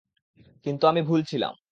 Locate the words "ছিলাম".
1.23-1.53